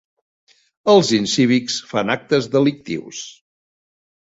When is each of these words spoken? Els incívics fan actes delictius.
Els 0.93 1.11
incívics 1.19 1.77
fan 1.95 2.13
actes 2.17 2.51
delictius. 2.59 3.25